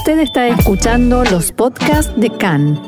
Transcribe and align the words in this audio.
Usted 0.00 0.20
está 0.20 0.48
escuchando 0.48 1.24
los 1.24 1.52
podcasts 1.52 2.10
de 2.18 2.30
CAN. 2.30 2.80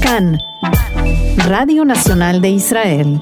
CAN, 0.00 0.38
Radio 1.48 1.84
Nacional 1.84 2.40
de 2.40 2.50
Israel. 2.50 3.20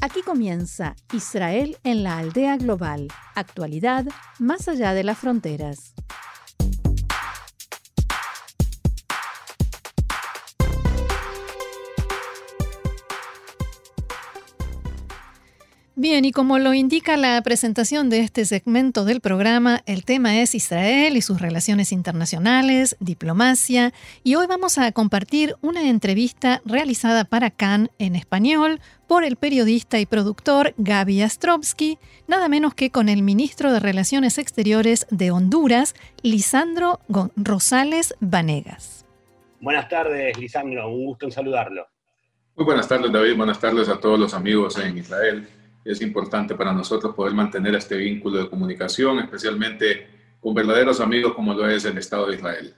Aquí 0.00 0.22
comienza 0.22 0.96
Israel 1.12 1.76
en 1.84 2.02
la 2.02 2.18
aldea 2.18 2.56
global, 2.56 3.06
actualidad 3.36 4.06
más 4.40 4.66
allá 4.66 4.92
de 4.92 5.04
las 5.04 5.18
fronteras. 5.18 5.94
Bien, 16.02 16.24
y 16.24 16.32
como 16.32 16.58
lo 16.58 16.74
indica 16.74 17.16
la 17.16 17.40
presentación 17.42 18.10
de 18.10 18.18
este 18.18 18.44
segmento 18.44 19.04
del 19.04 19.20
programa, 19.20 19.82
el 19.86 20.04
tema 20.04 20.40
es 20.40 20.52
Israel 20.56 21.16
y 21.16 21.22
sus 21.22 21.40
relaciones 21.40 21.92
internacionales, 21.92 22.96
diplomacia, 22.98 23.92
y 24.24 24.34
hoy 24.34 24.48
vamos 24.48 24.78
a 24.78 24.90
compartir 24.90 25.54
una 25.60 25.88
entrevista 25.88 26.60
realizada 26.64 27.22
para 27.22 27.52
Cannes 27.52 27.92
en 28.00 28.16
español 28.16 28.80
por 29.06 29.22
el 29.22 29.36
periodista 29.36 30.00
y 30.00 30.06
productor 30.06 30.74
Gaby 30.76 31.22
Astrovsky, 31.22 32.00
nada 32.26 32.48
menos 32.48 32.74
que 32.74 32.90
con 32.90 33.08
el 33.08 33.22
ministro 33.22 33.72
de 33.72 33.78
Relaciones 33.78 34.38
Exteriores 34.38 35.06
de 35.12 35.30
Honduras, 35.30 35.94
Lisandro 36.24 36.98
Rosales 37.36 38.16
Vanegas. 38.18 39.06
Buenas 39.60 39.88
tardes, 39.88 40.36
Lisandro, 40.36 40.88
un 40.88 41.04
gusto 41.04 41.26
en 41.26 41.30
saludarlo. 41.30 41.86
Muy 42.56 42.64
buenas 42.64 42.88
tardes, 42.88 43.12
David, 43.12 43.36
buenas 43.36 43.60
tardes 43.60 43.88
a 43.88 44.00
todos 44.00 44.18
los 44.18 44.34
amigos 44.34 44.76
en 44.80 44.98
Israel 44.98 45.48
es 45.84 46.00
importante 46.02 46.54
para 46.54 46.72
nosotros 46.72 47.14
poder 47.14 47.34
mantener 47.34 47.74
este 47.74 47.96
vínculo 47.96 48.38
de 48.38 48.50
comunicación, 48.50 49.18
especialmente 49.18 50.06
con 50.40 50.54
verdaderos 50.54 51.00
amigos 51.00 51.34
como 51.34 51.54
lo 51.54 51.68
es 51.68 51.84
el 51.84 51.98
Estado 51.98 52.26
de 52.26 52.36
Israel. 52.36 52.74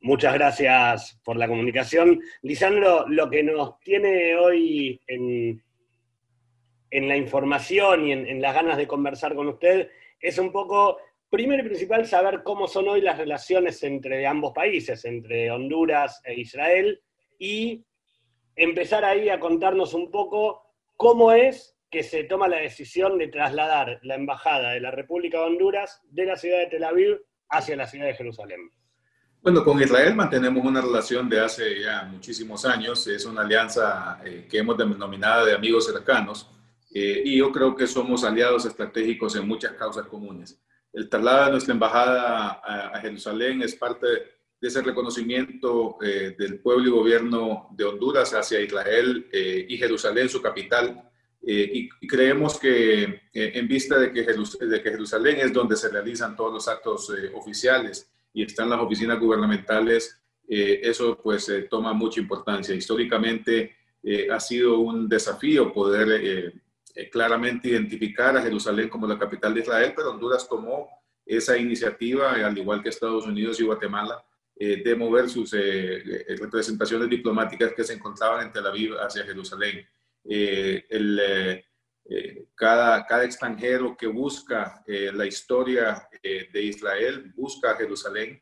Muchas 0.00 0.34
gracias 0.34 1.18
por 1.24 1.36
la 1.36 1.48
comunicación. 1.48 2.20
Lisandro, 2.42 3.08
lo 3.08 3.30
que 3.30 3.42
nos 3.42 3.78
tiene 3.80 4.36
hoy 4.36 5.00
en, 5.06 5.62
en 6.90 7.08
la 7.08 7.16
información 7.16 8.06
y 8.06 8.12
en, 8.12 8.26
en, 8.26 8.42
las 8.42 8.54
ganas 8.54 8.76
de 8.76 8.86
conversar 8.86 9.34
con 9.34 9.48
usted 9.48 9.88
es 10.20 10.38
un 10.38 10.52
poco, 10.52 10.98
primero 11.30 11.62
y 11.62 11.66
principal, 11.66 12.06
saber 12.06 12.42
cómo 12.42 12.68
son 12.68 12.88
hoy 12.88 13.00
las 13.00 13.16
relaciones 13.16 13.82
entre 13.82 14.26
ambos 14.26 14.52
países, 14.52 15.06
entre 15.06 15.50
Honduras 15.50 16.20
e 16.24 16.34
Israel, 16.34 17.00
y 17.38 17.84
empezar 18.56 19.04
ahí 19.04 19.30
a 19.30 19.40
contarnos 19.40 19.94
un 19.94 20.10
poco 20.10 20.64
cómo 20.96 21.32
es 21.32 21.73
que 21.94 22.02
se 22.02 22.24
toma 22.24 22.48
la 22.48 22.56
decisión 22.56 23.16
de 23.18 23.28
trasladar 23.28 24.00
la 24.02 24.16
embajada 24.16 24.72
de 24.72 24.80
la 24.80 24.90
República 24.90 25.38
de 25.38 25.44
Honduras 25.44 26.00
de 26.10 26.26
la 26.26 26.34
ciudad 26.34 26.58
de 26.58 26.66
Tel 26.66 26.82
Aviv 26.82 27.20
hacia 27.48 27.76
la 27.76 27.86
ciudad 27.86 28.06
de 28.06 28.14
Jerusalén? 28.14 28.68
Bueno, 29.40 29.62
con 29.62 29.80
Israel 29.80 30.12
mantenemos 30.16 30.64
una 30.64 30.80
relación 30.80 31.28
de 31.28 31.38
hace 31.38 31.82
ya 31.82 32.02
muchísimos 32.02 32.64
años. 32.64 33.06
Es 33.06 33.24
una 33.26 33.42
alianza 33.42 34.18
eh, 34.24 34.48
que 34.50 34.58
hemos 34.58 34.76
denominado 34.76 35.46
de 35.46 35.54
amigos 35.54 35.86
cercanos 35.86 36.50
eh, 36.92 37.22
y 37.24 37.38
yo 37.38 37.52
creo 37.52 37.76
que 37.76 37.86
somos 37.86 38.24
aliados 38.24 38.66
estratégicos 38.66 39.36
en 39.36 39.46
muchas 39.46 39.74
causas 39.74 40.08
comunes. 40.08 40.60
El 40.92 41.08
traslado 41.08 41.44
de 41.44 41.50
nuestra 41.52 41.74
embajada 41.74 42.60
a, 42.64 43.00
Jerusalén 43.02 43.62
es 43.62 43.76
parte 43.76 44.06
de 44.60 44.68
ese 44.68 44.82
reconocimiento 44.82 45.96
eh, 46.02 46.34
del 46.36 46.58
pueblo 46.58 46.88
y 46.88 46.90
gobierno 46.90 47.68
de 47.70 47.84
Honduras 47.84 48.34
hacia 48.34 48.60
Israel 48.60 49.28
y 49.32 49.76
Jerusalén, 49.76 50.28
su 50.28 50.42
capital, 50.42 51.10
eh, 51.46 51.88
y, 52.00 52.06
creemos 52.06 52.58
que 52.58 53.02
eh, 53.04 53.20
en 53.32 53.68
vista 53.68 53.98
de 53.98 54.12
que, 54.12 54.22
de 54.22 54.82
que, 54.82 54.90
Jerusalén 54.90 55.40
es 55.40 55.52
donde 55.52 55.76
se 55.76 55.90
realizan 55.90 56.34
todos 56.34 56.54
los 56.54 56.68
actos 56.68 57.10
eh, 57.10 57.30
oficiales 57.34 58.10
y 58.32 58.44
están 58.44 58.70
las 58.70 58.80
oficinas 58.80 59.20
gubernamentales, 59.20 60.20
eso 60.46 61.18
pues 61.22 61.50
toma 61.70 61.94
mucha 61.94 62.20
importancia. 62.20 62.74
Históricamente 62.74 63.76
ha 64.30 64.38
sido 64.38 64.80
un 64.80 65.08
desafío 65.08 65.72
poder 65.72 66.52
claramente 67.10 67.68
identificar 67.68 68.36
a 68.36 68.42
Jerusalén 68.42 68.90
como 68.90 69.06
la 69.06 69.18
capital 69.18 69.54
de 69.54 69.60
Israel, 69.60 69.94
pero 69.96 70.10
Honduras 70.10 70.46
tomó 70.46 70.90
esa 71.24 71.56
iniciativa, 71.56 72.32
al 72.32 72.58
igual 72.58 72.82
que 72.82 72.90
Estados 72.90 73.24
Unidos 73.24 73.58
y 73.58 73.64
Guatemala, 73.64 74.22
de 74.54 74.94
mover 74.96 75.30
sus 75.30 75.52
representaciones 75.52 77.08
diplomáticas 77.08 77.72
que 77.72 77.84
se 77.84 77.94
encontraban 77.94 78.46
en 78.46 78.52
Tel 78.52 78.66
Aviv 78.66 78.98
hacia 78.98 79.24
Jerusalén. 79.24 79.86
Eh, 80.26 80.84
el, 80.88 81.20
eh, 81.20 81.64
eh, 82.06 82.46
cada, 82.54 83.04
cada 83.06 83.24
extranjero 83.24 83.96
que 83.96 84.06
busca 84.06 84.82
la 84.86 85.26
historia 85.26 86.06
de 86.22 86.62
Israel, 86.62 87.32
busca 87.34 87.76
Jerusalén, 87.76 88.40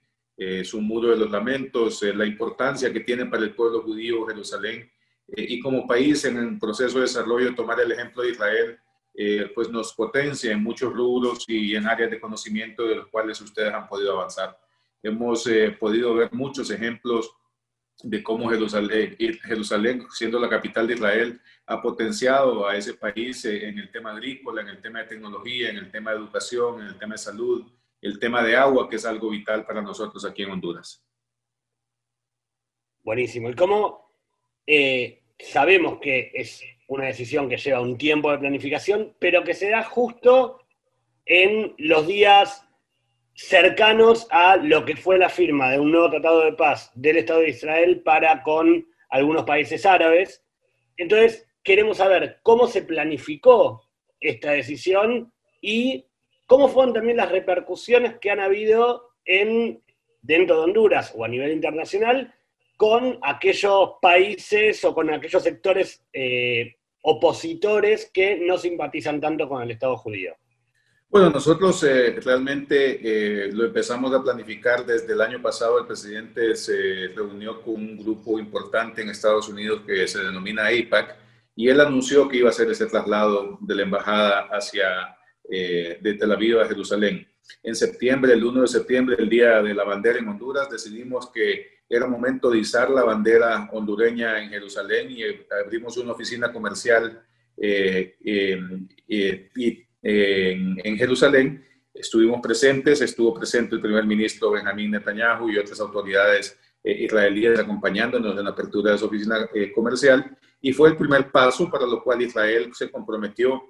su 0.64 0.80
muro 0.80 1.10
de 1.10 1.16
los 1.16 1.30
lamentos, 1.30 2.02
la 2.02 2.26
importancia 2.26 2.92
que 2.92 3.00
tiene 3.00 3.26
para 3.26 3.44
el 3.44 3.54
pueblo 3.54 3.82
judío 3.82 4.26
Jerusalén, 4.26 4.90
y 5.28 5.60
como 5.60 5.86
país 5.86 6.24
en 6.24 6.36
el 6.36 6.58
proceso 6.58 6.96
de 6.96 7.02
desarrollo, 7.02 7.54
tomar 7.54 7.78
el 7.80 7.92
ejemplo 7.92 8.22
de 8.22 8.30
Israel, 8.30 8.78
pues 9.54 9.70
nos 9.70 9.94
potencia 9.94 10.50
en 10.50 10.62
muchos 10.62 10.92
rubros 10.92 11.44
y 11.46 11.76
en 11.76 11.86
áreas 11.86 12.10
de 12.10 12.20
conocimiento 12.20 12.82
de 12.84 12.96
los 12.96 13.06
cuales 13.08 13.40
ustedes 13.40 13.72
han 13.72 13.86
podido 13.86 14.12
avanzar. 14.12 14.58
Hemos 15.00 15.48
podido 15.78 16.14
ver 16.14 16.32
muchos 16.32 16.68
ejemplos 16.70 17.30
de 18.02 18.22
cómo 18.22 18.48
Jerusalén, 18.48 20.06
siendo 20.10 20.38
la 20.38 20.48
capital 20.48 20.86
de 20.86 20.94
Israel, 20.94 21.40
ha 21.66 21.80
potenciado 21.80 22.66
a 22.66 22.76
ese 22.76 22.94
país 22.94 23.44
en 23.44 23.78
el 23.78 23.90
tema 23.90 24.12
agrícola, 24.12 24.62
en 24.62 24.68
el 24.68 24.80
tema 24.80 25.00
de 25.00 25.06
tecnología, 25.06 25.70
en 25.70 25.76
el 25.76 25.90
tema 25.90 26.10
de 26.10 26.18
educación, 26.18 26.80
en 26.80 26.88
el 26.88 26.98
tema 26.98 27.14
de 27.14 27.18
salud, 27.18 27.70
el 28.00 28.18
tema 28.18 28.42
de 28.42 28.56
agua, 28.56 28.88
que 28.88 28.96
es 28.96 29.04
algo 29.04 29.30
vital 29.30 29.64
para 29.64 29.80
nosotros 29.80 30.24
aquí 30.24 30.42
en 30.42 30.50
Honduras. 30.50 31.04
Buenísimo. 33.04 33.48
¿Y 33.50 33.54
cómo 33.54 34.12
eh, 34.66 35.22
sabemos 35.38 35.98
que 36.00 36.32
es 36.34 36.62
una 36.88 37.06
decisión 37.06 37.48
que 37.48 37.56
lleva 37.56 37.80
un 37.80 37.96
tiempo 37.96 38.30
de 38.30 38.38
planificación, 38.38 39.14
pero 39.18 39.44
que 39.44 39.54
se 39.54 39.70
da 39.70 39.82
justo 39.82 40.60
en 41.24 41.74
los 41.78 42.06
días 42.06 42.68
cercanos 43.34 44.26
a 44.30 44.56
lo 44.56 44.84
que 44.84 44.96
fue 44.96 45.18
la 45.18 45.28
firma 45.28 45.70
de 45.70 45.80
un 45.80 45.90
nuevo 45.92 46.10
tratado 46.10 46.44
de 46.44 46.52
paz 46.52 46.90
del 46.94 47.18
Estado 47.18 47.40
de 47.40 47.50
Israel 47.50 48.02
para 48.02 48.42
con 48.42 48.86
algunos 49.08 49.44
países 49.44 49.86
árabes. 49.86 50.44
Entonces, 50.96 51.48
queremos 51.62 51.98
saber 51.98 52.40
cómo 52.42 52.66
se 52.66 52.82
planificó 52.82 53.88
esta 54.20 54.52
decisión 54.52 55.32
y 55.60 56.06
cómo 56.46 56.68
fueron 56.68 56.94
también 56.94 57.16
las 57.16 57.30
repercusiones 57.30 58.18
que 58.18 58.30
han 58.30 58.40
habido 58.40 59.10
en, 59.24 59.82
dentro 60.20 60.56
de 60.56 60.62
Honduras 60.64 61.12
o 61.16 61.24
a 61.24 61.28
nivel 61.28 61.52
internacional 61.52 62.34
con 62.76 63.18
aquellos 63.22 63.94
países 64.00 64.84
o 64.84 64.94
con 64.94 65.10
aquellos 65.10 65.42
sectores 65.42 66.04
eh, 66.12 66.76
opositores 67.02 68.10
que 68.12 68.36
no 68.36 68.58
simpatizan 68.58 69.20
tanto 69.20 69.48
con 69.48 69.62
el 69.62 69.70
Estado 69.70 69.96
judío. 69.96 70.34
Bueno, 71.12 71.28
nosotros 71.28 71.84
eh, 71.84 72.18
realmente 72.24 72.98
eh, 73.02 73.52
lo 73.52 73.66
empezamos 73.66 74.14
a 74.14 74.22
planificar 74.22 74.86
desde 74.86 75.12
el 75.12 75.20
año 75.20 75.42
pasado. 75.42 75.78
El 75.78 75.86
presidente 75.86 76.56
se 76.56 77.08
reunió 77.14 77.60
con 77.60 77.74
un 77.74 77.98
grupo 77.98 78.38
importante 78.38 79.02
en 79.02 79.10
Estados 79.10 79.46
Unidos 79.50 79.82
que 79.86 80.08
se 80.08 80.20
denomina 80.24 80.64
AIPAC 80.64 81.14
y 81.54 81.68
él 81.68 81.82
anunció 81.82 82.26
que 82.26 82.38
iba 82.38 82.48
a 82.48 82.50
hacer 82.50 82.70
ese 82.70 82.86
traslado 82.86 83.58
de 83.60 83.74
la 83.74 83.82
embajada 83.82 84.48
hacia 84.52 85.14
eh, 85.50 85.98
de 86.00 86.14
Tel 86.14 86.32
Aviv 86.32 86.60
a 86.60 86.66
Jerusalén. 86.66 87.28
En 87.62 87.76
septiembre, 87.76 88.32
el 88.32 88.42
1 88.42 88.62
de 88.62 88.68
septiembre, 88.68 89.16
el 89.18 89.28
día 89.28 89.60
de 89.60 89.74
la 89.74 89.84
bandera 89.84 90.18
en 90.18 90.28
Honduras, 90.28 90.70
decidimos 90.70 91.30
que 91.30 91.82
era 91.90 92.06
momento 92.06 92.48
de 92.48 92.60
izar 92.60 92.88
la 92.88 93.04
bandera 93.04 93.68
hondureña 93.70 94.42
en 94.42 94.48
Jerusalén 94.48 95.10
y 95.10 95.24
abrimos 95.62 95.94
una 95.98 96.12
oficina 96.12 96.50
comercial 96.50 97.22
y 97.54 98.54
en, 100.02 100.96
Jerusalén. 100.96 101.64
Estuvimos 101.94 102.40
presentes, 102.40 103.00
estuvo 103.00 103.34
presente 103.34 103.74
el 103.74 103.80
primer 103.80 104.04
ministro 104.04 104.50
Benjamín 104.50 104.90
Netanyahu 104.90 105.50
y 105.50 105.58
otras 105.58 105.78
autoridades 105.80 106.58
eh, 106.82 107.04
israelíes 107.04 107.58
acompañándonos 107.58 108.36
en 108.36 108.44
la 108.44 108.50
apertura 108.50 108.92
de 108.92 108.98
su 108.98 109.06
oficina 109.06 109.48
eh, 109.54 109.70
comercial 109.72 110.36
y 110.60 110.72
fue 110.72 110.90
el 110.90 110.96
primer 110.96 111.30
paso 111.30 111.70
para 111.70 111.86
lo 111.86 112.02
cual 112.02 112.22
Israel 112.22 112.70
se 112.74 112.90
comprometió 112.90 113.62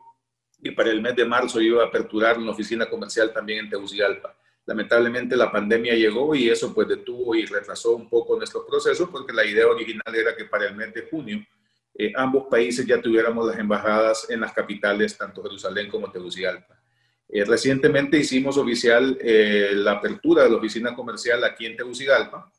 y 0.61 0.71
para 0.71 0.91
el 0.91 1.03
mes 1.03 1.17
de 1.17 1.25
marzo 1.25 1.61
iba 1.61 1.83
a 1.83 1.87
aperturar 1.87 2.39
una 2.39 2.53
oficina 2.53 2.89
comercial 2.89 3.33
también 3.33 3.65
en 3.65 3.71
Tegucigalpa. 3.71 4.37
Lamentablemente 4.65 5.37
la 5.37 5.51
pandemia 5.51 5.95
llegó 5.95 6.35
y 6.37 6.49
eso 6.49 6.73
pues 6.73 6.87
detuvo 6.87 7.35
y 7.35 7.45
retrasó 7.45 7.97
un 7.97 8.09
poco 8.09 8.37
nuestro 8.37 8.65
proceso 8.65 9.11
porque 9.11 9.33
la 9.33 9.45
idea 9.45 9.67
original 9.67 10.15
era 10.15 10.37
que 10.37 10.45
para 10.45 10.69
el 10.69 10.77
mes 10.77 10.95
de 10.95 11.03
junio 11.11 11.45
eh, 11.95 12.13
ambos 12.17 12.47
países 12.51 12.87
ya 12.87 13.01
tuviéramos 13.01 13.47
las 13.47 13.59
embajadas 13.59 14.27
en 14.31 14.41
las 14.41 14.53
capitales, 14.53 15.17
tanto 15.17 15.43
Jerusalén 15.43 15.91
como 15.91 16.11
Tegucigalpa. 16.11 16.81
Eh, 17.29 17.45
recientemente 17.45 18.19
hicimos 18.19 18.57
oficial 18.57 19.19
eh, 19.21 19.73
la 19.75 19.93
apertura 19.93 20.45
de 20.45 20.51
la 20.51 20.57
oficina 20.57 20.95
comercial 20.95 21.45
aquí 21.45 21.67
en 21.67 21.77
Tegucigalpa 21.77 22.51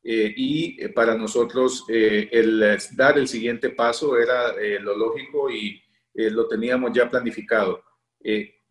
y 0.00 0.88
para 0.88 1.14
nosotros 1.16 1.84
el 1.88 2.78
dar 2.92 3.18
el 3.18 3.28
siguiente 3.28 3.70
paso 3.70 4.16
era 4.16 4.54
lo 4.80 4.96
lógico 4.96 5.50
y 5.50 5.82
lo 6.14 6.48
teníamos 6.48 6.92
ya 6.94 7.10
planificado. 7.10 7.82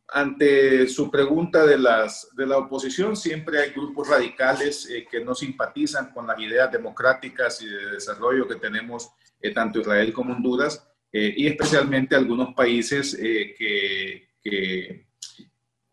ante 0.07 0.87
su 0.87 1.11
pregunta 1.11 1.63
de, 1.63 1.77
las, 1.77 2.29
de 2.35 2.47
la 2.47 2.57
oposición, 2.57 3.15
siempre 3.15 3.59
hay 3.59 3.69
grupos 3.69 4.07
radicales 4.07 4.89
que 5.11 5.23
no 5.23 5.35
simpatizan 5.35 6.11
con 6.11 6.25
las 6.25 6.39
ideas 6.39 6.71
democráticas 6.71 7.61
y 7.61 7.67
de 7.67 7.91
desarrollo 7.91 8.47
que 8.47 8.55
tenemos 8.55 9.11
tanto 9.53 9.79
Israel 9.79 10.13
como 10.13 10.33
Honduras, 10.33 10.87
y 11.11 11.47
especialmente 11.47 12.15
algunos 12.15 12.53
países 12.53 13.15
que, 13.15 14.27
que 14.43 15.07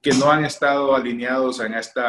que 0.04 0.12
no 0.12 0.30
han 0.30 0.44
estado 0.44 0.94
alineados 0.94 1.60
en 1.60 1.72
este 1.72 2.02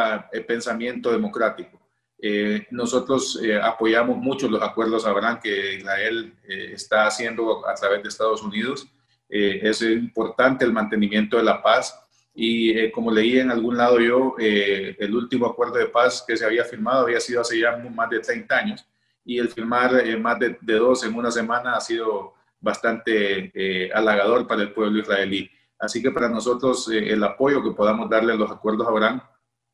pensamiento 0.45 1.09
democrático. 1.09 1.79
Eh, 2.21 2.67
nosotros 2.69 3.39
eh, 3.41 3.57
apoyamos 3.57 4.17
mucho 4.17 4.49
los 4.49 4.61
acuerdos 4.61 5.05
Abraham 5.05 5.39
que 5.41 5.75
Israel 5.75 6.33
está 6.45 7.07
haciendo 7.07 7.65
a 7.65 7.73
través 7.73 8.03
de 8.03 8.09
Estados 8.09 8.43
Unidos. 8.43 8.85
es 9.29 9.81
importante 9.81 10.65
el 10.65 10.73
mantenimiento 10.73 11.37
de 11.37 11.43
la 11.43 11.61
paz 11.63 11.97
y 12.33 12.91
como 12.91 13.11
leí 13.11 13.39
en 13.39 13.49
algún 13.49 13.77
lado 13.77 13.97
yo, 14.01 14.35
el 14.37 15.15
último 15.15 15.45
acuerdo 15.45 15.75
de 15.75 15.87
paz 15.87 16.23
que 16.27 16.35
se 16.35 16.45
había 16.45 16.65
firmado 16.65 17.03
había 17.03 17.21
sido 17.21 17.41
hace 17.41 17.59
ya 17.59 17.77
más 17.77 18.09
de 18.09 18.19
30 18.19 18.57
años 18.57 18.85
y 19.25 19.39
el 19.39 19.49
firmar 19.49 19.91
más 20.19 20.39
de, 20.39 20.57
de, 20.61 20.73
dos 20.75 21.03
en 21.03 21.15
una 21.15 21.31
semana 21.31 21.75
ha 21.75 21.81
sido 21.81 22.35
bastante 22.59 23.91
halagador 23.93 24.47
para 24.47 24.61
el 24.61 24.71
pueblo 24.71 24.99
israelí. 24.99 25.49
Así 25.79 26.01
que 26.01 26.11
para 26.11 26.29
nosotros 26.29 26.89
eh, 26.89 27.11
el 27.11 27.23
apoyo 27.23 27.63
que 27.63 27.71
podamos 27.71 28.09
darle 28.09 28.33
a 28.33 28.37
los 28.37 28.51
acuerdos 28.51 28.87
Abraham 28.87 29.21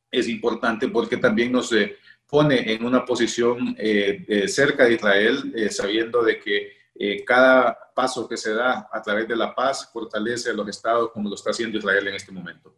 es 0.10 0.28
importante 0.28 0.88
porque 0.88 1.18
también 1.18 1.52
nos 1.52 1.72
eh, 1.74 1.98
pone 2.28 2.74
en 2.74 2.84
una 2.84 3.06
posición 3.06 3.76
eh, 3.78 4.48
cerca 4.48 4.86
de 4.86 4.94
Israel, 4.94 5.54
sabiendo 5.70 6.24
de 6.24 6.40
que 6.40 6.82
cada 7.26 7.78
paso 7.94 8.28
que 8.28 8.38
se 8.38 8.54
da 8.54 8.88
a 8.92 9.02
través 9.02 9.28
de 9.28 9.36
la 9.36 9.54
paz 9.54 9.90
fortalece 9.92 10.50
a 10.50 10.54
los 10.54 10.68
estados 10.68 11.12
como 11.12 11.28
lo 11.28 11.36
está 11.36 11.50
haciendo 11.50 11.78
Israel 11.78 12.08
en 12.08 12.16
este 12.16 12.32
momento. 12.32 12.74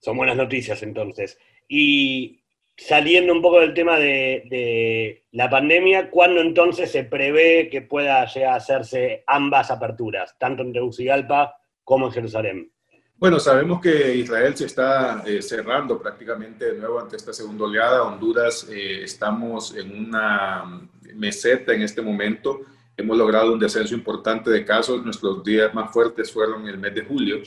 Son 0.00 0.16
buenas 0.16 0.36
noticias 0.36 0.82
entonces. 0.82 1.38
Y 1.66 2.39
saliendo 2.86 3.32
un 3.32 3.42
poco 3.42 3.60
del 3.60 3.74
tema 3.74 3.98
de, 3.98 5.24
la 5.32 5.48
pandemia, 5.48 6.10
¿cuándo 6.10 6.40
entonces 6.40 6.90
se 6.90 7.04
prevé 7.04 7.68
que 7.70 7.82
pueda 7.82 8.24
llegar 8.26 8.54
a 8.54 8.56
hacerse 8.56 9.22
ambas 9.26 9.70
aperturas, 9.70 10.36
tanto 10.38 10.62
en 10.62 10.72
Tegucigalpa 10.72 11.54
como 11.84 12.06
en 12.06 12.12
Jerusalén? 12.12 12.72
Bueno, 13.16 13.38
sabemos 13.38 13.80
que 13.80 14.14
Israel 14.14 14.56
se 14.56 14.64
está 14.64 15.22
eh, 15.26 15.42
cerrando 15.42 16.00
prácticamente 16.00 16.72
de 16.72 16.78
nuevo 16.78 16.98
ante 16.98 17.16
esta 17.16 17.34
segunda 17.34 17.66
oleada. 17.66 18.02
Honduras 18.02 18.66
eh, 18.70 19.02
estamos 19.04 19.76
en 19.76 20.06
una 20.06 20.88
meseta 21.14 21.74
en 21.74 21.82
este 21.82 22.00
momento. 22.00 22.60
Hemos 22.96 23.18
logrado 23.18 23.52
un 23.52 23.58
descenso 23.58 23.94
importante 23.94 24.50
de 24.50 24.64
casos. 24.64 25.04
Nuestros 25.04 25.44
días 25.44 25.74
más 25.74 25.92
fuertes 25.92 26.32
fueron 26.32 26.66
el 26.66 26.78
mes 26.78 26.94
de 26.94 27.04
julio. 27.04 27.42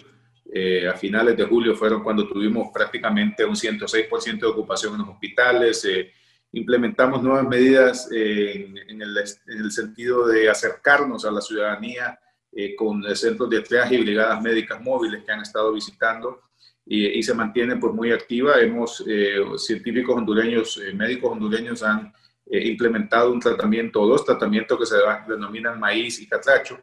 Eh, 0.56 0.88
a 0.88 0.94
finales 0.94 1.36
de 1.36 1.46
julio 1.46 1.76
fueron 1.76 2.04
cuando 2.04 2.28
tuvimos 2.28 2.70
prácticamente 2.74 3.44
un 3.44 3.56
106% 3.56 4.40
de 4.40 4.46
ocupación 4.46 4.94
en 4.94 5.00
los 5.00 5.10
hospitales. 5.10 5.88
implementamos 6.52 7.24
nuevas 7.24 7.48
medidas 7.48 8.08
en, 8.12 8.78
el, 8.78 9.18
en 9.18 9.60
el 9.60 9.72
sentido 9.72 10.28
de 10.28 10.50
acercarnos 10.50 11.26
a 11.26 11.32
la 11.32 11.42
ciudadanía 11.42 12.20
eh, 12.56 12.76
con 12.76 13.04
centros 13.16 13.50
de 13.50 13.62
triaje 13.62 13.96
y 13.96 14.02
brigadas 14.02 14.40
médicas 14.40 14.80
móviles 14.80 15.24
que 15.24 15.32
han 15.32 15.42
estado 15.42 15.74
visitando 15.74 16.42
y, 16.86 17.24
se 17.24 17.34
mantiene 17.34 17.78
pues 17.78 17.96
muy 17.96 18.12
activa. 18.12 18.60
Hemos, 18.60 19.04
eh, 19.08 19.38
científicos 19.58 20.16
hondureños, 20.16 20.78
eh, 20.78 20.94
médicos 20.94 21.32
hondureños 21.32 21.82
han 21.82 22.14
implementado 22.46 23.32
un 23.32 23.40
tratamiento, 23.40 24.06
dos 24.06 24.24
tratamientos 24.24 24.78
que 24.78 24.86
se 24.86 24.98
denominan 25.28 25.80
maíz 25.80 26.20
y 26.22 26.28
catracho. 26.28 26.78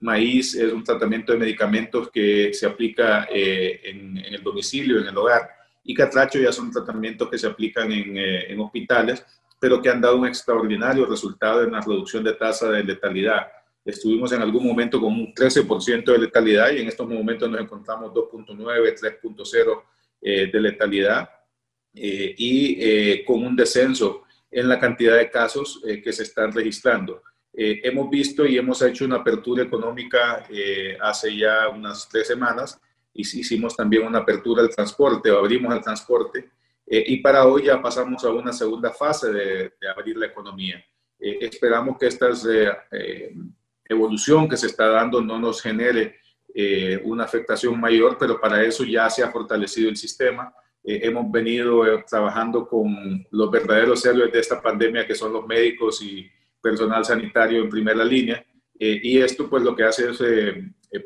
Maíz 0.00 0.54
es 0.54 0.72
un 0.72 0.84
tratamiento 0.84 1.32
de 1.32 1.38
medicamentos 1.38 2.10
que 2.10 2.52
se 2.52 2.66
aplica 2.66 3.26
en, 3.30 4.18
en, 4.18 4.34
el 4.34 4.42
domicilio, 4.42 5.00
en 5.00 5.06
el 5.06 5.16
hogar, 5.16 5.48
y 5.84 5.94
catracho 5.94 6.38
ya 6.38 6.52
son 6.52 6.70
tratamientos 6.70 7.30
que 7.30 7.38
se 7.38 7.46
aplican 7.46 7.90
en, 7.92 8.16
en 8.16 8.60
hospitales, 8.60 9.24
pero 9.58 9.80
que 9.80 9.88
han 9.88 10.00
dado 10.00 10.16
un 10.16 10.26
extraordinario 10.26 11.06
resultado 11.06 11.62
en 11.62 11.72
la 11.72 11.80
reducción 11.80 12.22
de 12.24 12.34
tasa 12.34 12.70
de 12.70 12.84
letalidad 12.84 13.46
Estuvimos 13.86 14.32
en 14.32 14.42
algún 14.42 14.66
momento 14.66 15.00
con 15.00 15.12
un 15.12 15.32
13% 15.32 16.04
de 16.04 16.18
letalidad 16.18 16.72
y 16.72 16.80
en 16.80 16.88
estos 16.88 17.08
momentos 17.08 17.48
nos 17.48 17.60
encontramos 17.60 18.12
2.9, 18.12 19.20
3.0 19.22 19.82
eh, 20.22 20.50
de 20.52 20.60
letalidad 20.60 21.30
eh, 21.94 22.34
y 22.36 22.78
eh, 22.80 23.24
con 23.24 23.46
un 23.46 23.54
descenso 23.54 24.24
en 24.50 24.68
la 24.68 24.80
cantidad 24.80 25.16
de 25.16 25.30
casos 25.30 25.80
que 26.02 26.12
se 26.12 26.24
están 26.24 26.50
registrando. 26.50 27.22
Hemos 27.58 28.10
visto 28.10 28.44
y 28.44 28.58
hemos 28.58 28.82
hecho 28.82 29.06
una 29.06 29.16
apertura 29.16 29.62
económica 29.62 30.46
hace 31.00 31.36
ya 31.36 31.70
unas 31.70 32.06
tres 32.06 32.26
semanas 32.26 32.78
hicimos 33.14 33.74
también 33.74 34.06
una 34.06 34.18
apertura 34.18 34.62
al 34.62 34.68
transporte 34.68 35.30
o 35.30 35.38
abrimos 35.38 35.74
el 35.74 35.80
transporte 35.80 36.50
y 36.86 37.16
para 37.18 37.46
hoy 37.46 37.64
ya 37.64 37.80
pasamos 37.80 38.22
a 38.24 38.30
una 38.30 38.52
segunda 38.52 38.92
fase 38.92 39.32
de, 39.32 39.72
de 39.80 39.88
abrir 39.88 40.18
la 40.18 40.26
economía. 40.26 40.84
esperamos 41.18 41.96
que 41.98 42.08
estas 42.08 42.46
evolución 43.88 44.48
que 44.48 44.56
se 44.56 44.66
está 44.66 44.88
dando 44.88 45.20
no 45.20 45.38
nos 45.38 45.62
genere 45.62 46.16
eh, 46.54 47.00
una 47.04 47.24
afectación 47.24 47.78
mayor, 47.78 48.16
pero 48.18 48.40
para 48.40 48.62
eso 48.62 48.84
ya 48.84 49.08
se 49.10 49.22
ha 49.22 49.30
fortalecido 49.30 49.88
el 49.88 49.96
sistema. 49.96 50.52
Eh, 50.82 51.00
hemos 51.02 51.30
venido 51.30 51.86
eh, 51.86 52.04
trabajando 52.08 52.66
con 52.66 53.26
los 53.30 53.50
verdaderos 53.50 54.04
héroes 54.06 54.32
de 54.32 54.40
esta 54.40 54.60
pandemia, 54.60 55.06
que 55.06 55.14
son 55.14 55.32
los 55.32 55.46
médicos 55.46 56.02
y 56.02 56.30
personal 56.60 57.04
sanitario 57.04 57.62
en 57.62 57.70
primera 57.70 58.04
línea. 58.04 58.44
y 58.78 59.18
esto 59.18 59.48
pues 59.48 59.62
lo 59.62 59.74
que 59.74 59.84
hace 59.84 60.10
es 60.10 60.20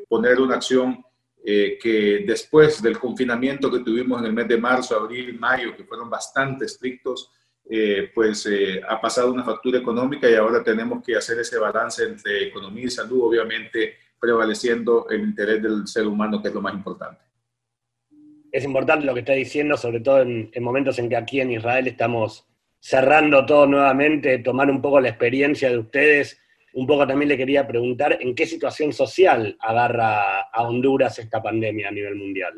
poner 0.08 0.40
una 0.40 0.56
acción 0.56 1.04
que 1.44 2.24
después 2.26 2.82
del 2.82 2.98
confinamiento 2.98 3.70
que 3.70 3.80
tuvimos 3.80 4.20
en 4.20 4.26
el 4.26 4.32
mes 4.32 4.48
de 4.48 4.58
marzo, 4.58 4.96
abril 4.96 5.38
mayo, 5.38 5.76
que 5.76 5.84
fueron 5.84 6.10
bastante 6.10 6.64
estrictos, 6.64 7.30
eh, 7.72 8.10
pues 8.12 8.46
eh, 8.46 8.80
ha 8.88 9.00
pasado 9.00 9.32
una 9.32 9.44
factura 9.44 9.78
económica 9.78 10.28
y 10.28 10.34
ahora 10.34 10.60
tenemos 10.64 11.04
que 11.04 11.14
hacer 11.14 11.38
ese 11.38 11.56
balance 11.56 12.02
entre 12.02 12.48
economía 12.48 12.86
y 12.86 12.90
salud, 12.90 13.28
obviamente 13.28 13.94
prevaleciendo 14.18 15.08
el 15.08 15.20
interés 15.20 15.62
del 15.62 15.86
ser 15.86 16.04
humano, 16.08 16.42
que 16.42 16.48
es 16.48 16.54
lo 16.54 16.60
más 16.60 16.74
importante. 16.74 17.22
Es 18.50 18.64
importante 18.64 19.06
lo 19.06 19.14
que 19.14 19.20
está 19.20 19.34
diciendo, 19.34 19.76
sobre 19.76 20.00
todo 20.00 20.22
en, 20.22 20.50
momentos 20.60 20.98
en 20.98 21.08
que 21.08 21.16
aquí 21.16 21.40
en 21.40 21.52
Israel 21.52 21.86
estamos 21.86 22.44
cerrando 22.80 23.44
todo 23.46 23.66
nuevamente, 23.66 24.38
tomar 24.38 24.70
un 24.70 24.80
poco 24.80 25.00
la 25.00 25.10
experiencia 25.10 25.70
de 25.70 25.78
ustedes. 25.78 26.40
Un 26.72 26.86
poco 26.86 27.06
también 27.06 27.28
le 27.28 27.36
quería 27.36 27.66
preguntar 27.66 28.18
en 28.20 28.34
qué 28.34 28.46
situación 28.46 28.92
social 28.92 29.56
agarra 29.60 30.40
a 30.52 30.62
Honduras 30.62 31.18
esta 31.18 31.42
pandemia 31.42 31.88
a 31.88 31.92
nivel 31.92 32.16
mundial. 32.16 32.54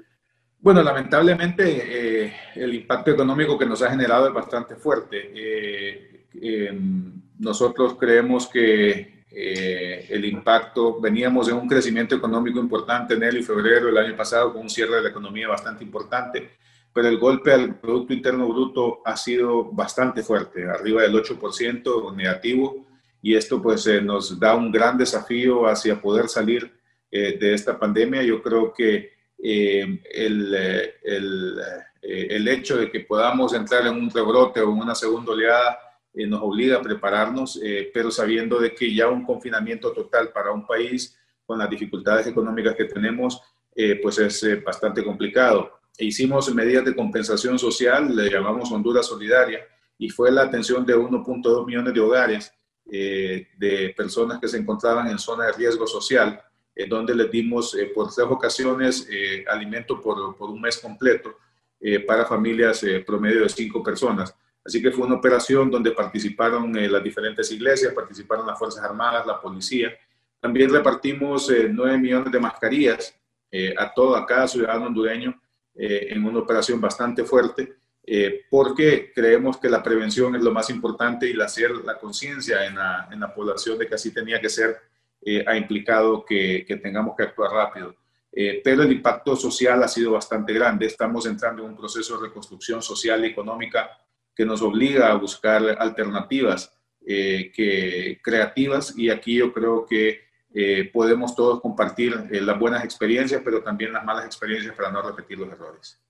Bueno, 0.60 0.82
lamentablemente 0.82 2.24
eh, 2.24 2.32
el 2.54 2.72
impacto 2.74 3.10
económico 3.10 3.58
que 3.58 3.66
nos 3.66 3.82
ha 3.82 3.90
generado 3.90 4.28
es 4.28 4.32
bastante 4.32 4.76
fuerte. 4.76 5.32
Eh, 5.34 6.26
em, 6.40 7.20
nosotros 7.40 7.96
creemos 7.98 8.46
que 8.46 9.24
eh, 9.34 10.06
el 10.10 10.24
impacto, 10.26 11.00
veníamos 11.00 11.46
de 11.46 11.54
un 11.54 11.66
crecimiento 11.66 12.14
económico 12.14 12.60
importante 12.60 13.14
en 13.14 13.22
enero 13.22 13.38
y 13.38 13.42
febrero 13.42 13.86
del 13.86 13.96
año 13.96 14.16
pasado 14.16 14.52
con 14.52 14.62
un 14.62 14.70
cierre 14.70 14.96
de 14.96 15.02
la 15.02 15.08
economía 15.08 15.48
bastante 15.48 15.82
importante, 15.82 16.50
pero 16.92 17.08
el 17.08 17.18
golpe 17.18 17.52
al 17.52 17.78
Producto 17.78 18.12
Interno 18.12 18.48
Bruto 18.48 19.00
ha 19.04 19.16
sido 19.16 19.64
bastante 19.72 20.22
fuerte, 20.22 20.64
arriba 20.64 21.02
del 21.02 21.14
8% 21.14 22.14
negativo, 22.14 22.86
y 23.22 23.34
esto 23.34 23.62
pues 23.62 23.86
nos 24.02 24.38
da 24.38 24.54
un 24.54 24.70
gran 24.70 24.98
desafío 24.98 25.66
hacia 25.66 26.00
poder 26.00 26.28
salir 26.28 26.72
de 27.10 27.54
esta 27.54 27.78
pandemia. 27.78 28.22
Yo 28.22 28.42
creo 28.42 28.72
que 28.72 29.12
eh, 29.44 30.00
el, 30.14 30.54
eh, 30.54 30.94
el, 31.02 31.60
eh, 32.00 32.26
el, 32.30 32.46
hecho 32.46 32.76
de 32.76 32.88
que 32.88 33.00
podamos 33.00 33.52
entrar 33.54 33.84
en 33.84 33.94
un 33.94 34.08
rebrote 34.08 34.60
o 34.60 34.70
en 34.70 34.78
una 34.78 34.94
segunda 34.94 35.32
oleada 35.32 35.78
nos 36.14 36.42
obliga 36.42 36.76
a 36.76 36.82
prepararnos, 36.82 37.58
pero 37.92 38.10
sabiendo 38.10 38.60
de 38.60 38.74
que 38.74 38.94
ya 38.94 39.08
un 39.08 39.24
confinamiento 39.24 39.92
total 39.92 40.30
para 40.30 40.52
un 40.52 40.66
país 40.66 41.18
con 41.46 41.58
las 41.58 41.70
dificultades 41.70 42.26
económicas 42.26 42.76
que 42.76 42.84
tenemos, 42.84 43.40
pues 44.02 44.18
es 44.18 44.62
bastante 44.62 45.02
complicado. 45.02 45.80
E 46.02 46.06
hicimos 46.06 46.52
medidas 46.52 46.84
de 46.84 46.96
compensación 46.96 47.60
social, 47.60 48.16
le 48.16 48.28
llamamos 48.28 48.72
Honduras 48.72 49.06
Solidaria, 49.06 49.64
y 49.96 50.08
fue 50.08 50.32
la 50.32 50.42
atención 50.42 50.84
de 50.84 50.96
1.2 50.96 51.64
millones 51.64 51.94
de 51.94 52.00
hogares 52.00 52.52
de 52.84 53.94
personas 53.96 54.40
que 54.40 54.48
se 54.48 54.58
encontraban 54.58 55.06
en 55.06 55.16
zona 55.20 55.46
de 55.46 55.52
riesgo 55.52 55.86
social 55.86 56.42
en 56.74 56.88
donde 56.88 57.14
les 57.14 57.30
dimos 57.30 57.76
eh, 57.76 57.92
por 57.94 58.12
tres 58.12 58.26
ocasiones 58.28 59.06
eh, 59.08 59.44
alimento 59.48 60.00
por, 60.00 60.36
por, 60.36 60.50
un 60.50 60.60
mes 60.60 60.78
completo 60.78 61.36
eh, 61.78 62.00
para 62.00 62.26
familias 62.26 62.84
promedio 63.06 63.42
de 63.42 63.48
cinco 63.48 63.80
personas. 63.80 64.34
Así 64.64 64.82
que 64.82 64.90
fue 64.90 65.06
una 65.06 65.14
operación 65.14 65.70
donde 65.70 65.92
participaron 65.92 66.72
las 66.90 67.04
diferentes 67.04 67.52
iglesias, 67.52 67.94
participaron 67.94 68.44
las 68.44 68.58
Fuerzas 68.58 68.82
Armadas, 68.82 69.24
la 69.24 69.40
policía. 69.40 69.96
También 70.40 70.68
repartimos 70.68 71.48
nueve 71.70 71.96
millones 71.96 72.32
de 72.32 72.40
mascarillas 72.40 73.16
a 73.78 73.94
todo, 73.94 74.16
a 74.16 74.26
cada 74.26 74.48
ciudadano 74.48 74.86
hondureño 74.86 75.40
en 75.74 76.24
una 76.24 76.40
operación 76.40 76.80
bastante 76.80 77.24
fuerte, 77.24 77.76
porque 78.50 79.12
creemos 79.14 79.58
que 79.58 79.70
la 79.70 79.82
prevención 79.82 80.34
es 80.36 80.42
lo 80.42 80.52
más 80.52 80.68
importante 80.70 81.26
y 81.26 81.32
la 81.32 81.46
la 81.84 81.98
conciencia 81.98 82.66
en 82.66 82.74
en 83.12 83.20
la 83.20 83.32
población 83.34 83.78
de 83.78 83.86
que 83.86 83.94
así 83.94 84.12
tenía 84.12 84.40
que 84.40 84.48
ser 84.48 84.76
ha 85.46 85.56
implicado 85.56 86.24
que, 86.24 86.64
que, 86.66 86.76
tengamos 86.76 87.16
que 87.16 87.22
actuar 87.22 87.52
rápido. 87.52 87.94
pero 88.64 88.82
el 88.82 88.92
impacto 88.92 89.36
social 89.36 89.82
ha 89.82 89.88
sido 89.88 90.12
bastante 90.12 90.52
grande. 90.52 90.86
Estamos 90.86 91.26
entrando 91.26 91.62
en 91.62 91.70
un 91.70 91.76
proceso 91.76 92.16
de 92.16 92.26
reconstrucción 92.26 92.82
social 92.82 93.24
y 93.24 93.28
económica 93.28 93.88
que 94.34 94.44
nos 94.44 94.62
obliga 94.62 95.10
a 95.10 95.14
buscar 95.14 95.62
alternativas 95.78 96.72
que, 97.04 98.20
creativas 98.22 98.96
y 98.96 99.10
aquí 99.10 99.36
yo 99.36 99.52
creo 99.52 99.86
que 99.86 100.20
eh, 100.54 100.90
podemos 100.92 101.34
todos 101.34 101.60
compartir 101.60 102.14
eh, 102.30 102.40
las 102.40 102.58
buenas 102.58 102.84
experiencias, 102.84 103.42
pero 103.44 103.62
también 103.62 103.92
las 103.92 104.04
malas 104.04 104.26
experiencias 104.26 104.74
para 104.74 104.90
no 104.90 105.02
repetir 105.02 105.38
los 105.38 105.50
errores. 105.50 106.00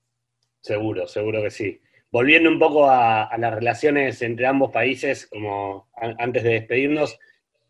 Seguro, 0.61 1.07
seguro 1.07 1.41
que 1.41 1.51
sí. 1.51 1.81
Volviendo 2.11 2.49
un 2.49 2.59
poco 2.59 2.89
a, 2.89 3.29
las 3.37 3.53
relaciones 3.53 4.21
entre 4.21 4.45
ambos 4.45 4.71
países, 4.71 5.27
como 5.27 5.89
antes 5.95 6.43
de 6.43 6.51
despedirnos, 6.51 7.17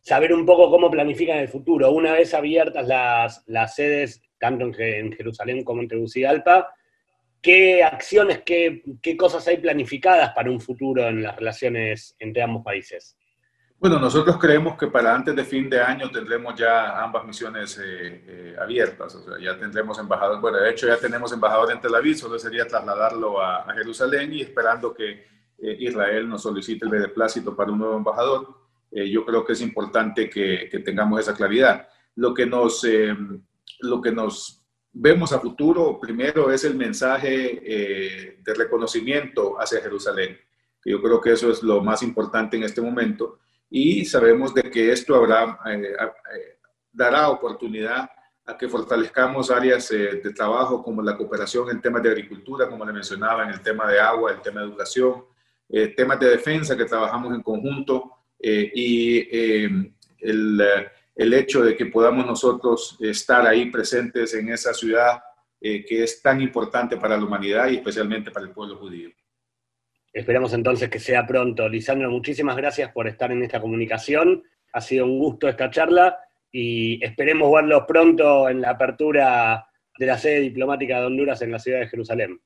saber 0.02 0.34
un 0.34 0.46
poco 0.46 0.70
cómo 0.70 0.92
planifican 0.92 1.38
el 1.38 1.48
futuro. 1.48 1.92
Una 1.92 2.12
vez 2.12 2.34
abiertas 2.34 2.86
las, 2.86 3.44
las 3.48 3.76
sedes, 3.76 4.22
tanto 4.38 4.70
en, 4.78 5.14
Jerusalén 5.14 5.64
como 5.64 5.82
en 5.82 5.88
Tegucigalpa, 5.88 6.74
¿qué 7.42 7.84
acciones, 7.84 8.42
qué, 8.46 8.84
qué 9.02 9.16
cosas 9.16 9.48
hay 9.48 9.58
planificadas 9.58 10.34
para 10.34 10.52
un 10.52 10.60
futuro 10.60 11.08
en 11.08 11.24
las 11.24 11.38
relaciones 11.38 12.16
entre 12.20 12.42
ambos 12.42 12.64
países? 12.64 13.18
Bueno, 13.84 14.00
nosotros 14.00 14.38
creemos 14.38 14.78
que 14.78 14.88
para 14.88 15.14
antes 15.14 15.36
de 15.36 15.44
fin 15.44 15.70
de 15.70 15.82
año 15.82 16.10
tendremos 16.10 16.56
ya 16.56 17.04
ambas 17.04 17.26
misiones 17.26 17.78
eh, 17.80 18.24
eh, 18.26 18.56
abiertas, 18.58 19.14
o 19.16 19.22
sea, 19.22 19.34
ya 19.38 19.60
tendremos 19.60 20.00
embajador, 20.00 20.40
bueno, 20.40 20.58
de 20.60 20.72
hecho 20.72 20.88
ya 20.88 20.98
tenemos 20.98 21.34
embajador 21.34 21.70
en 21.70 21.82
Tel 21.82 21.94
Aviv, 21.94 22.16
solo 22.16 22.40
sería 22.40 22.66
trasladarlo 22.66 23.42
a, 23.42 23.66
Jerusalén 23.74 24.32
y 24.32 24.40
esperando 24.40 24.94
que 24.94 25.26
eh, 25.58 25.76
Israel 25.80 26.30
nos 26.30 26.44
solicite 26.44 26.86
el 26.86 26.92
beneplácito 26.92 27.58
para 27.58 27.74
un 27.74 27.80
nuevo 27.80 27.98
embajador. 27.98 28.56
yo 28.90 29.26
creo 29.26 29.44
que 29.44 29.52
es 29.52 29.60
importante 29.60 30.30
que, 30.30 30.70
que, 30.72 30.80
tengamos 30.80 31.20
esa 31.20 31.36
claridad. 31.36 31.86
Lo 32.16 32.34
que, 32.34 32.46
nos, 32.46 32.88
lo 33.82 34.02
que 34.02 34.14
nos 34.14 34.64
vemos 34.94 35.34
a 35.34 35.42
futuro, 35.42 36.00
primero, 36.00 36.52
es 36.54 36.64
el 36.64 36.76
mensaje 36.76 38.38
de 38.46 38.54
reconocimiento 38.54 39.60
hacia 39.60 39.82
Jerusalén, 39.82 40.38
yo 40.86 41.02
creo 41.02 41.20
que 41.20 41.34
eso 41.34 41.52
es 41.52 41.62
lo 41.64 41.82
más 41.82 42.02
importante 42.02 42.56
en 42.56 42.64
este 42.64 42.80
momento 42.82 43.40
y 43.76 44.06
sabemos 44.06 44.54
de 44.54 44.70
que 44.70 44.92
esto 44.92 45.16
habrá, 45.16 45.60
eh, 45.66 45.82
eh, 45.82 46.60
dará 46.92 47.30
oportunidad 47.30 48.08
a 48.46 48.56
que 48.56 48.70
fortalezcamos 48.70 49.50
áreas 49.50 49.90
eh, 49.90 50.22
de 50.24 50.32
trabajo 50.32 50.84
como 50.84 51.02
la 51.02 51.18
cooperación 51.18 51.72
en 51.72 51.82
temas 51.82 52.04
de 52.04 52.10
agricultura, 52.10 52.70
como 52.70 52.86
le 52.86 52.94
mencionaba, 52.94 53.46
en 53.46 53.50
el 53.50 53.62
tema 53.62 53.92
de 53.92 54.00
agua, 54.00 54.32
el 54.32 54.42
tema 54.42 54.62
de 54.62 54.68
educación, 54.68 55.26
temas 55.98 56.20
de 56.20 56.30
defensa 56.30 56.78
que 56.78 56.86
trabajamos 56.86 57.34
en 57.34 57.42
conjunto 57.42 58.12
y 58.38 59.18
el, 60.20 60.62
el, 61.16 61.34
hecho 61.34 61.64
de 61.64 61.76
que 61.76 61.88
podamos 61.88 62.28
nosotros 62.28 62.96
estar 63.00 63.48
ahí 63.48 63.72
presentes 63.72 64.36
en 64.36 64.50
esa 64.50 64.72
ciudad 64.72 65.20
que 65.60 66.04
es 66.04 66.22
tan 66.22 66.42
importante 66.42 66.98
para 66.98 67.18
la 67.18 67.26
humanidad 67.26 67.70
y 67.70 67.78
especialmente 67.78 68.30
para 68.30 68.46
el 68.46 68.52
pueblo 68.52 68.78
judío. 68.78 69.10
Esperamos 70.14 70.54
entonces 70.54 70.90
que 70.90 71.00
sea 71.00 71.26
pronto. 71.26 71.68
Lisandro, 71.68 72.12
muchísimas 72.12 72.56
gracias 72.56 72.92
por 72.92 73.08
estar 73.08 73.32
en 73.32 73.42
esta 73.42 73.60
comunicación. 73.60 74.44
Ha 74.72 74.80
sido 74.80 75.06
un 75.06 75.18
gusto 75.18 75.48
esta 75.48 75.72
charla 75.72 76.20
y 76.52 77.04
esperemos 77.04 77.52
verlos 77.52 77.86
pronto 77.88 78.48
en 78.48 78.62
la 78.62 78.70
apertura 78.70 79.66
de 79.98 80.06
la 80.06 80.18
sede 80.20 80.42
diplomática 80.42 81.00
de 81.00 81.08
Honduras 81.08 81.42
en 81.42 81.52
la 81.52 81.58
ciudad 81.58 81.80
de 81.80 81.88
Jerusalén. 81.88 82.40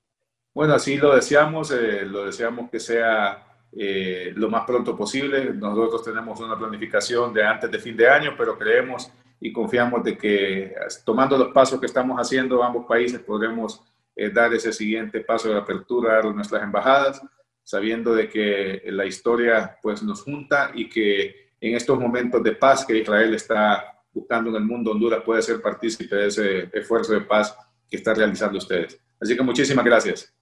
Bueno, 0.54 0.76
así 0.76 0.96
lo 0.96 1.14
deseamos, 1.14 1.72
eh, 1.72 2.06
lo 2.06 2.26
deseamos 2.26 2.70
que 2.72 2.80
sea 2.80 3.46
eh, 3.74 4.32
lo 4.34 4.50
más 4.50 4.66
pronto 4.66 4.96
posible. 4.96 5.54
Nosotros 5.54 6.06
tenemos 6.06 6.40
una 6.40 6.58
planificación 6.58 7.34
de 7.34 7.44
antes 7.44 7.70
de 7.70 7.80
fin 7.80 7.98
de 7.98 8.08
año, 8.08 8.34
pero 8.38 8.58
creemos 8.58 9.12
y 9.42 9.52
confiamos 9.52 10.06
de 10.06 10.18
que 10.18 10.74
tomando 11.04 11.38
los 11.38 11.50
pasos 11.50 11.82
que 11.82 11.86
estamos 11.86 12.18
haciendo 12.18 12.64
ambos 12.64 12.86
países 12.86 13.20
podremos 13.20 13.84
eh, 14.16 14.30
dar 14.30 14.54
ese 14.54 14.72
siguiente 14.72 15.20
paso 15.20 15.50
de 15.50 15.58
apertura 15.58 16.20
a 16.20 16.24
nuestras 16.24 16.64
embajadas 16.64 17.22
sabiendo 17.68 18.16
de 18.16 18.30
que 18.30 18.82
la 18.86 19.06
historia 19.06 19.78
pues 19.82 20.02
nos 20.02 20.24
junta 20.24 20.72
y 20.74 20.88
que 20.88 21.52
en 21.60 21.76
estos 21.76 22.00
momentos 22.00 22.42
de 22.42 22.54
paz 22.54 22.86
que 22.86 22.98
Israel 22.98 23.34
está 23.34 24.06
buscando 24.14 24.52
en 24.52 24.56
el 24.56 24.64
mundo, 24.64 24.92
Honduras 24.92 25.22
puede 25.26 25.42
ser 25.42 25.62
partícipe 25.62 26.16
de 26.16 26.28
ese 26.28 26.70
esfuerzo 26.72 27.12
de 27.12 27.22
paz 27.22 27.54
que 27.90 27.98
está 27.98 28.14
realizando 28.14 28.58
ustedes. 28.58 28.98
Así 29.20 29.36
que 29.36 29.44
muchísimas 29.44 29.84
gracias. 29.84 30.34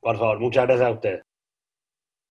Por 0.00 0.18
favor, 0.18 0.40
muchas 0.40 0.66
gracias 0.66 0.88
a 0.88 0.92
ustedes. 0.92 1.27